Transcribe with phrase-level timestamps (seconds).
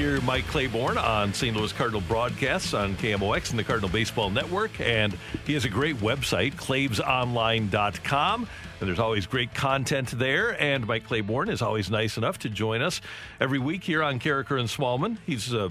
[0.00, 1.54] Hear Mike Claiborne on St.
[1.54, 4.80] Louis Cardinal broadcasts on KMOX and the Cardinal Baseball Network.
[4.80, 8.48] And he has a great website, clavesonline.com.
[8.80, 10.58] And there's always great content there.
[10.58, 13.02] And Mike Claiborne is always nice enough to join us
[13.40, 15.18] every week here on Karraker and Smallmon.
[15.26, 15.68] He's uh,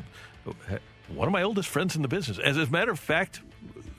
[1.07, 2.37] one of my oldest friends in the business.
[2.37, 3.41] As a matter of fact,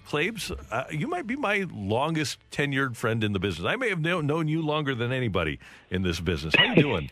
[0.07, 3.67] Claves, uh, you might be my longest tenured friend in the business.
[3.67, 5.59] I may have kno- known you longer than anybody
[5.91, 6.55] in this business.
[6.57, 7.11] How you doing?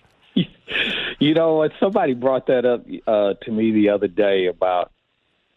[1.19, 1.73] You know what?
[1.81, 4.93] Somebody brought that up uh, to me the other day about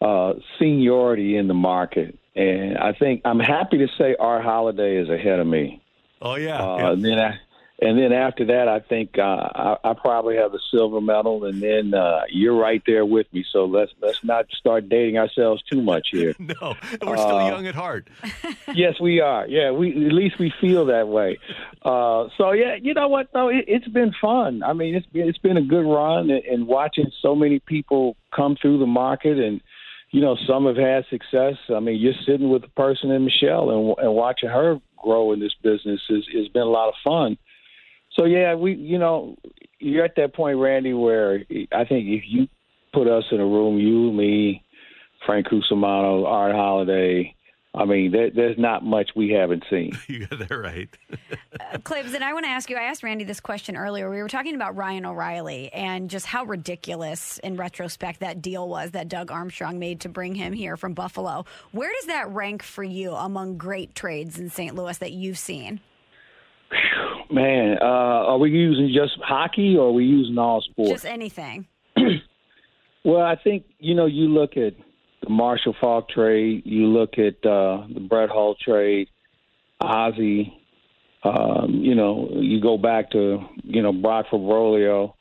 [0.00, 5.08] uh, seniority in the market, and I think I'm happy to say Art Holiday is
[5.08, 5.80] ahead of me.
[6.20, 6.60] Oh yeah.
[6.60, 6.90] Uh, yeah.
[6.92, 7.38] And then I,
[7.82, 11.60] and then after that, I think uh, I, I probably have a silver medal, and
[11.60, 13.44] then uh, you're right there with me.
[13.52, 16.34] So let's let's not start dating ourselves too much here.
[16.60, 18.08] No, we're still Uh, young at heart.
[18.74, 19.46] yes, we are.
[19.48, 21.38] Yeah, we at least we feel that way.
[21.82, 23.32] Uh, so yeah, you know what?
[23.32, 24.62] though it, it's been fun.
[24.62, 28.16] I mean, it's been, it's been a good run, and, and watching so many people
[28.34, 29.60] come through the market, and
[30.10, 31.56] you know, some have had success.
[31.74, 35.40] I mean, you're sitting with the person in Michelle, and, and watching her grow in
[35.40, 37.38] this business is has been a lot of fun.
[38.16, 39.36] So yeah, we you know,
[39.78, 42.48] you're at that point, Randy, where I think if you
[42.92, 44.62] put us in a room, you, me,
[45.26, 47.34] Frank Cusimano, Art Holiday.
[47.74, 49.98] I mean, there, there's not much we haven't seen.
[50.08, 50.88] You got that right.
[51.60, 52.76] Uh, Clibs, and I want to ask you.
[52.76, 54.10] I asked Randy this question earlier.
[54.10, 58.92] We were talking about Ryan O'Reilly and just how ridiculous, in retrospect, that deal was
[58.92, 61.44] that Doug Armstrong made to bring him here from Buffalo.
[61.70, 64.74] Where does that rank for you among great trades in St.
[64.74, 65.80] Louis that you've seen?
[67.32, 70.92] Man, uh, are we using just hockey or are we using all sports?
[70.92, 71.66] Just anything.
[73.04, 74.74] Well, I think you know you look at
[75.22, 79.08] the Marshall Faulk trade, you look at uh, the Brett Hull trade,
[79.80, 80.58] Ozzie.
[81.24, 85.14] Um, you know, you go back to you know Brock for Broglio.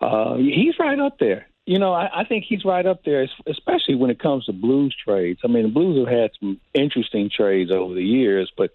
[0.00, 1.46] Uh, he's right up there.
[1.66, 4.94] You know, I, I think he's right up there, especially when it comes to Blues
[5.02, 5.40] trades.
[5.44, 8.70] I mean, the Blues have had some interesting trades over the years, but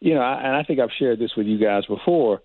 [0.00, 2.40] you know, I, and I think I've shared this with you guys before.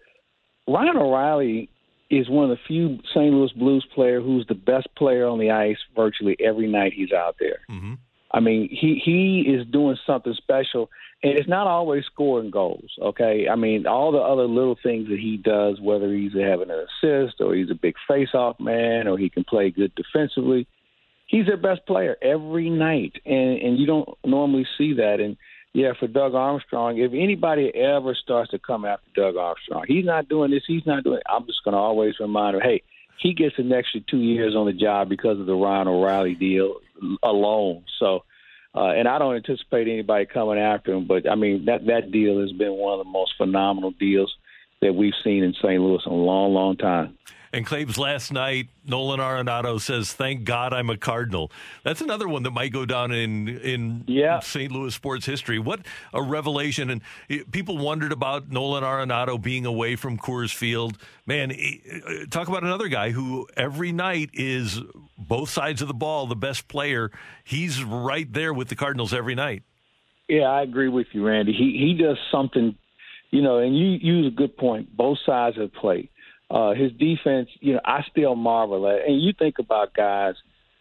[0.68, 1.70] Ryan O'Reilly
[2.10, 3.34] is one of the few St.
[3.34, 7.36] Louis Blues player who's the best player on the ice virtually every night he's out
[7.40, 7.60] there.
[7.68, 7.94] hmm
[8.36, 10.90] I mean, he he is doing something special,
[11.22, 12.92] and it's not always scoring goals.
[13.00, 16.84] Okay, I mean, all the other little things that he does, whether he's having an
[16.88, 20.66] assist or he's a big face-off man or he can play good defensively,
[21.28, 25.20] he's their best player every night, and and you don't normally see that.
[25.20, 25.38] And
[25.74, 30.30] yeah, for Doug Armstrong, if anybody ever starts to come after Doug Armstrong, he's not
[30.30, 31.20] doing this, he's not doing.
[31.28, 32.84] I'm just going to always remind him, hey,
[33.18, 36.76] he gets an extra two years on the job because of the Ryan O'Reilly deal
[37.24, 37.84] alone.
[38.00, 38.24] So,
[38.76, 41.08] uh, and I don't anticipate anybody coming after him.
[41.08, 44.36] But I mean, that that deal has been one of the most phenomenal deals
[44.82, 45.82] that we've seen in St.
[45.82, 47.18] Louis in a long, long time.
[47.54, 51.52] And Claves last night, Nolan Arenado says, "Thank God I'm a Cardinal."
[51.84, 54.40] That's another one that might go down in in Yeah.
[54.40, 54.72] St.
[54.72, 55.60] Louis sports history.
[55.60, 55.82] What
[56.16, 56.90] a revelation!
[56.90, 60.98] And eh, people wondered about Nolan Arenado being away from Coors Field.
[61.28, 64.82] Man, eh, talk about another guy who every night is
[65.16, 67.12] both sides of the ball, the best player.
[67.44, 69.62] He's right there with the Cardinals every night.
[70.28, 71.54] Yeah, I agree with you, Randy.
[71.54, 72.76] He he does something,
[73.30, 74.98] you know, and you use a good point.
[74.98, 76.10] Both sides of the plate.
[76.50, 79.08] Uh, his defense, you know, I still marvel at.
[79.08, 80.36] And you think about guys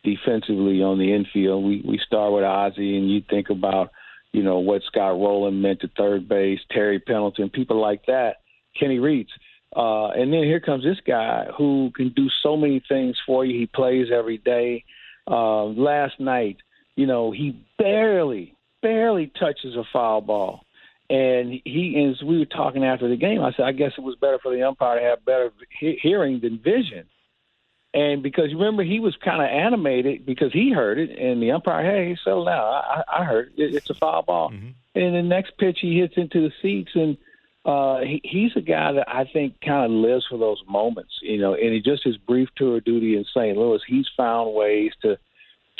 [0.04, 1.64] defensively on the infield.
[1.64, 3.90] We we start with Ozzie, and you think about,
[4.32, 8.36] you know, what Scott Rolen meant to third base, Terry Pendleton, people like that,
[8.78, 9.30] Kenny Reitz.
[9.74, 13.58] Uh, and then here comes this guy who can do so many things for you.
[13.58, 14.84] He plays every day.
[15.26, 16.58] Uh, last night,
[16.96, 20.64] you know, he barely, barely touches a foul ball.
[21.12, 24.16] And he, as we were talking after the game, I said, I guess it was
[24.16, 27.04] better for the umpire to have better he- hearing than vision.
[27.92, 31.50] And because you remember he was kind of animated because he heard it, and the
[31.50, 32.64] umpire, hey, settle down.
[32.64, 33.74] I, I heard it.
[33.74, 34.52] it's a foul ball.
[34.52, 34.68] Mm-hmm.
[34.94, 37.18] And the next pitch he hits into the seats, and
[37.66, 41.36] uh, he, he's a guy that I think kind of lives for those moments, you
[41.36, 41.52] know.
[41.52, 43.58] And he just his brief tour of duty in St.
[43.58, 45.18] Louis, he's found ways to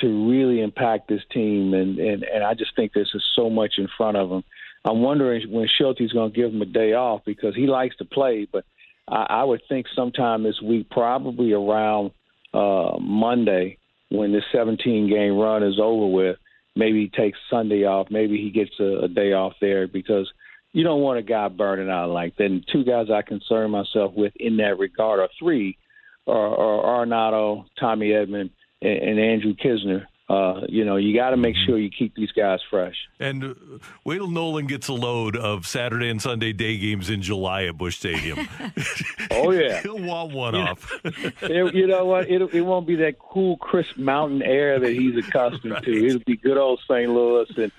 [0.00, 3.78] to really impact this team, and and and I just think there's just so much
[3.78, 4.44] in front of him.
[4.84, 8.05] I'm wondering when Shildt's going to give him a day off because he likes to
[8.05, 8.64] play, but
[9.08, 12.11] I, I would think sometime this week, probably around
[12.52, 13.79] uh, Monday,
[14.11, 16.37] when this 17 game run is over with,
[16.76, 18.08] maybe he takes Sunday off.
[18.11, 20.31] Maybe he gets a, a day off there because
[20.73, 22.44] you don't want a guy burning out like that.
[22.44, 25.78] And two guys I concern myself with in that regard are three,
[26.26, 28.50] are, are Arenado, Tommy Edman,
[28.81, 30.06] and, and Andrew Knizner.
[30.32, 32.96] Uh, you know, you got to make sure you keep these guys fresh.
[33.20, 33.55] And uh,
[34.02, 37.76] wait till Nolan gets a load of Saturday and Sunday day games in July at
[37.76, 38.49] Busch Stadium.
[39.31, 40.90] oh yeah, he'll want one off.
[41.05, 42.31] it, you know what?
[42.31, 45.84] It, it won't be that cool, crisp mountain air that he's accustomed right.
[45.84, 46.06] to.
[46.06, 47.11] It'll be good old St.
[47.11, 47.70] Louis, and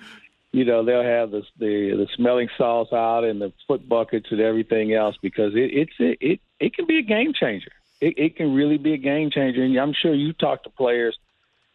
[0.52, 4.40] you know they'll have the the, the smelling salts out and the foot buckets and
[4.40, 7.72] everything else because it, it's it, it it can be a game changer.
[8.00, 11.18] It, it can really be a game changer, and I'm sure you talk to players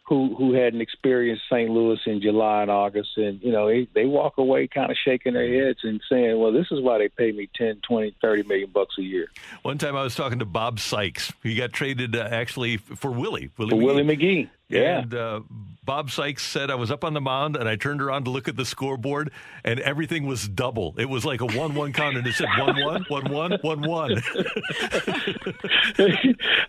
[0.09, 1.69] who who hadn't experienced St.
[1.69, 5.33] Louis in July and August, and you know they they walk away kind of shaking
[5.33, 8.71] their heads and saying, "Well, this is why they pay me 10, 20, 30 million
[8.73, 9.29] bucks a year."
[9.61, 11.31] One time I was talking to Bob Sykes.
[11.43, 13.85] He got traded uh, actually for Willie Willie for McGee.
[13.85, 14.49] Willie McGee.
[14.67, 14.99] Yeah.
[14.99, 15.41] And uh,
[15.89, 18.47] Bob Sykes said I was up on the mound and I turned around to look
[18.47, 19.31] at the scoreboard
[19.63, 20.93] and everything was double.
[20.99, 24.11] It was like a one-one count and it said one-one, one-one, one-one.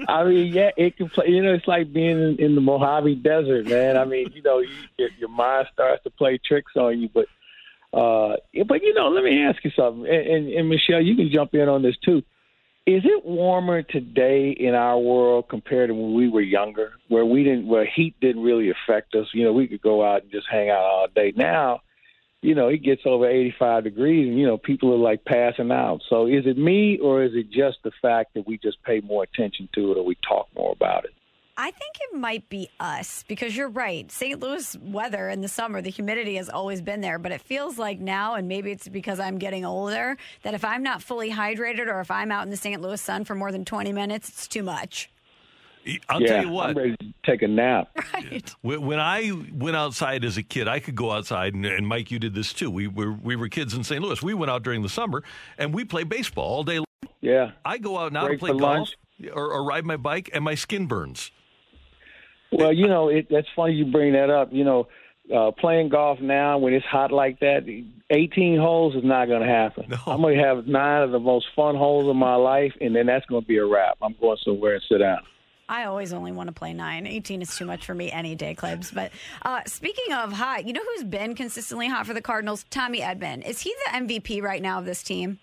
[0.09, 1.27] I mean, yeah, it can play.
[1.29, 3.99] You know, it's like being in, in the Mojave Desert, man.
[3.99, 4.71] I mean, you know, you,
[5.19, 7.27] your, mind starts to play tricks on you, but.
[7.93, 8.37] Uh,
[8.67, 11.53] but you know, let me ask you something, and, and, and Michelle, you can jump
[11.55, 12.23] in on this too
[12.97, 17.45] is it warmer today in our world compared to when we were younger, where we
[17.45, 19.27] didn't, where heat didn't really affect us?
[19.33, 21.33] You know, we could go out and just hang out all day.
[21.37, 21.83] Now,
[22.43, 26.01] you know, it gets over 85 degrees, and you know, people are like passing out.
[26.09, 29.23] So, is it me, or is it just the fact that we just pay more
[29.23, 31.13] attention to it, or we talk more about it?
[31.57, 34.11] I think it might be us because you're right.
[34.11, 34.41] St.
[34.41, 37.99] Louis weather in the summer, the humidity has always been there, but it feels like
[38.01, 42.01] now, and maybe it's because I'm getting older, that if I'm not fully hydrated or
[42.01, 42.81] if I'm out in the St.
[42.81, 45.11] Louis sun for more than 20 minutes, it's too much.
[46.09, 46.71] I'll yeah, tell you what.
[46.71, 47.89] I'm ready to take a nap.
[48.13, 48.55] Right.
[48.63, 52.19] When I went outside as a kid, I could go outside, and, and Mike, you
[52.19, 52.71] did this too.
[52.71, 54.03] We were we were kids in St.
[54.03, 54.21] Louis.
[54.23, 55.23] We went out during the summer,
[55.57, 56.87] and we played baseball all day long.
[57.21, 57.53] Yeah.
[57.65, 58.91] I go out now Break to play golf
[59.33, 61.31] or, or ride my bike, and my skin burns.
[62.53, 64.49] Well, you know, it, that's funny you bring that up.
[64.53, 64.89] You know,
[65.35, 67.63] uh, playing golf now when it's hot like that,
[68.11, 69.87] 18 holes is not going to happen.
[69.89, 69.99] No.
[70.07, 73.07] I'm going to have nine of the most fun holes of my life, and then
[73.07, 73.99] that's going to be a wrap.
[74.03, 75.21] I'm going somewhere and sit down.
[75.69, 77.07] I always only want to play nine.
[77.07, 78.91] 18 is too much for me any day, Claves.
[78.91, 79.13] But
[79.43, 82.65] uh, speaking of hot, you know who's been consistently hot for the Cardinals?
[82.71, 83.47] Tommy Edman.
[83.47, 85.39] Is he the MVP right now of this team?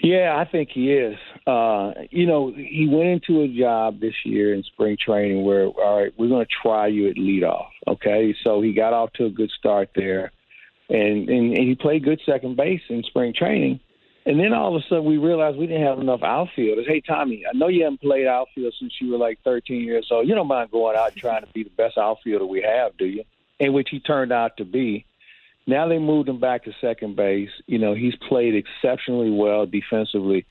[0.00, 1.18] Yeah, I think he is.
[1.46, 6.02] Uh, you know, he went into a job this year in spring training where, all
[6.02, 7.66] right, we're going to try you at leadoff.
[7.88, 10.30] Okay, so he got off to a good start there,
[10.88, 13.80] and, and and he played good second base in spring training.
[14.24, 16.86] And then all of a sudden, we realized we didn't have enough outfielders.
[16.86, 20.28] Hey, Tommy, I know you haven't played outfield since you were like 13 years old.
[20.28, 23.06] You don't mind going out and trying to be the best outfielder we have, do
[23.06, 23.24] you?
[23.58, 25.06] In which he turned out to be.
[25.66, 27.50] Now they moved him back to second base.
[27.66, 30.46] You know, he's played exceptionally well defensively,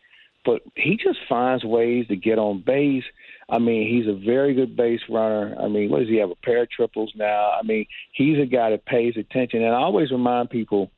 [0.46, 3.04] but he just finds ways to get on base.
[3.50, 5.56] I mean, he's a very good base runner.
[5.60, 6.32] I mean, what does he have?
[6.32, 7.52] A pair of triples now.
[7.52, 9.64] I mean, he's a guy that pays attention.
[9.64, 10.90] And I always remind people,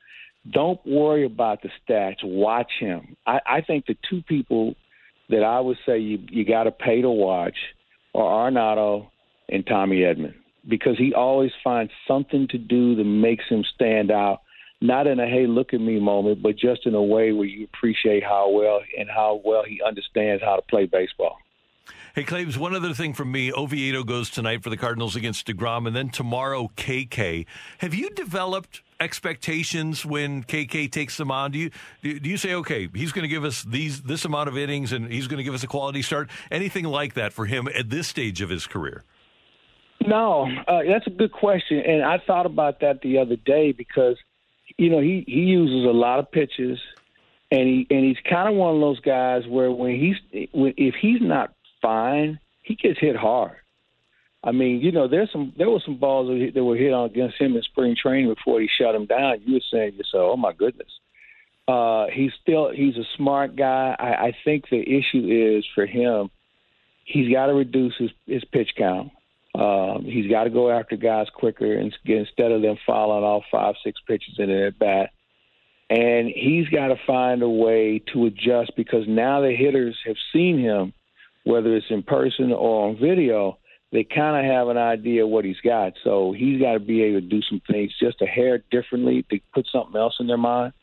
[0.51, 2.23] don't worry about the stats.
[2.23, 3.15] Watch him.
[3.25, 4.75] I, I think the two people
[5.29, 7.55] that I would say you you got to pay to watch
[8.13, 9.07] are Arenado
[9.49, 10.33] and Tommy Edman
[10.67, 14.41] because he always finds something to do that makes him stand out.
[14.83, 17.63] Not in a "hey, look at me" moment, but just in a way where you
[17.63, 21.37] appreciate how well and how well he understands how to play baseball.
[22.13, 23.49] Hey, Claves, one other thing from me.
[23.49, 27.45] Oviedo goes tonight for the Cardinals against DeGrom, and then tomorrow, KK.
[27.77, 31.51] Have you developed expectations when KK takes them on?
[31.51, 31.69] Do you
[32.01, 35.09] do you say, okay, he's going to give us these this amount of innings, and
[35.09, 36.29] he's going to give us a quality start?
[36.51, 39.05] Anything like that for him at this stage of his career?
[40.05, 44.17] No, uh, that's a good question, and I thought about that the other day because
[44.77, 46.79] you know he he uses a lot of pitches,
[47.51, 50.95] and he and he's kind of one of those guys where when he's when, if
[50.95, 53.57] he's not fine, he gets hit hard.
[54.45, 57.39] I mean, you know, there's some there were some balls that were hit on against
[57.39, 59.41] him in spring training before he shut him down.
[59.45, 60.91] You were saying to yourself, "Oh my goodness."
[61.65, 63.95] Uh, he's still he's a smart guy.
[63.97, 66.29] I, I think the issue is for him
[67.05, 69.11] he's got to reduce his, his pitch count.
[69.55, 73.75] Um, he's got to go after guys quicker and instead of them fouling all five,
[73.83, 75.11] six pitches in their bat.
[75.89, 80.57] And he's got to find a way to adjust because now the hitters have seen
[80.57, 80.93] him,
[81.43, 83.59] whether it's in person or on video.
[83.91, 85.93] They kind of have an idea what he's got.
[86.03, 89.39] So he's got to be able to do some things just a hair differently to
[89.53, 90.73] put something else in their mind.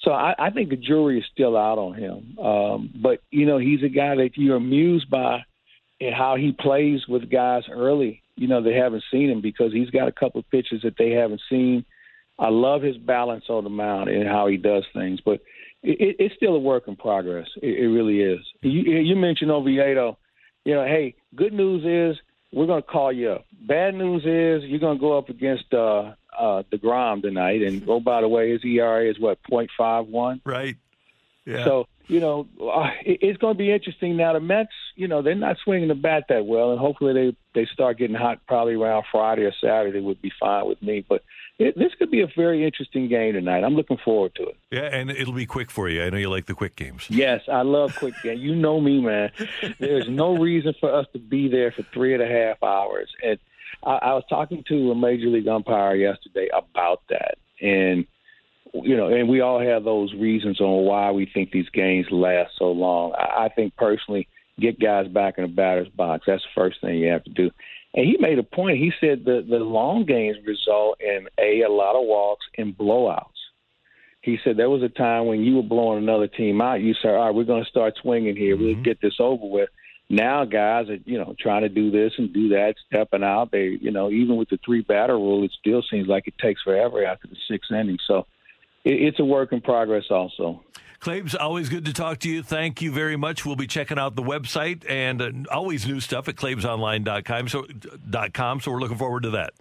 [0.00, 2.38] So I, I think the jury is still out on him.
[2.38, 5.44] Um, but, you know, he's a guy that you're amused by
[6.00, 8.22] and how he plays with guys early.
[8.36, 11.10] You know, they haven't seen him because he's got a couple of pitches that they
[11.10, 11.84] haven't seen.
[12.38, 15.42] I love his balance on the mound and how he does things, but
[15.82, 17.48] it, it's still a work in progress.
[17.62, 18.40] It, it really is.
[18.62, 20.16] You, you mentioned Oviedo.
[20.64, 22.20] You know, hey, good news is
[22.52, 23.46] we're going to call you up.
[23.52, 28.00] Bad news is you're going to go up against uh, uh, Degrom tonight, and oh
[28.00, 30.40] by the way, his ERA is what point five one.
[30.44, 30.76] Right.
[31.46, 31.64] Yeah.
[31.64, 34.32] So you know, uh, it's going to be interesting now.
[34.32, 37.66] The Mets, you know, they're not swinging the bat that well, and hopefully they they
[37.72, 41.04] start getting hot probably around Friday or Saturday would be fine with me.
[41.08, 41.22] But
[41.60, 43.62] it, this could be a very interesting game tonight.
[43.62, 44.56] I'm looking forward to it.
[44.72, 46.02] Yeah, and it'll be quick for you.
[46.02, 47.08] I know you like the quick games.
[47.08, 48.40] Yes, I love quick games.
[48.40, 49.30] You know me, man.
[49.78, 53.08] There's no reason for us to be there for three and a half hours.
[53.24, 53.38] And
[53.84, 58.04] I, I was talking to a major league umpire yesterday about that, and
[58.74, 62.52] you know, and we all have those reasons on why we think these games last
[62.58, 63.12] so long.
[63.14, 66.24] I, I think personally, get guys back in the batter's box.
[66.26, 67.50] That's the first thing you have to do.
[67.94, 68.78] And he made a point.
[68.78, 73.26] He said the the long games result in a a lot of walks and blowouts.
[74.22, 76.80] He said there was a time when you were blowing another team out.
[76.80, 78.54] You said, "All right, we're going to start swinging here.
[78.54, 78.64] Mm-hmm.
[78.64, 79.70] We'll get this over with."
[80.08, 83.50] Now guys are you know trying to do this and do that, stepping out.
[83.50, 86.62] They you know even with the three batter rule, it still seems like it takes
[86.62, 87.98] forever after the sixth inning.
[88.06, 88.26] So
[88.84, 90.62] it's a work in progress also.
[91.00, 92.42] Claves, always good to talk to you.
[92.42, 93.46] Thank you very much.
[93.46, 97.48] We'll be checking out the website and uh, always new stuff at clavesonline.com.
[97.48, 97.64] So,
[98.10, 99.54] dot .com, so we're looking forward to that.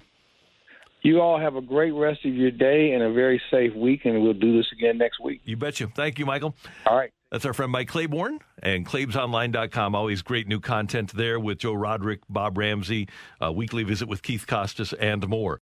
[1.02, 4.22] You all have a great rest of your day and a very safe week, and
[4.22, 5.40] we'll do this again next week.
[5.46, 5.88] You betcha.
[5.96, 6.56] Thank you, Michael.
[6.86, 7.10] All right.
[7.32, 9.96] That's our friend Mike Claiborne and clavesonline.com.
[9.96, 13.08] Always great new content there with Joe Roderick, Bob Ramsey,
[13.40, 15.62] a weekly visit with Keith Costas, and more.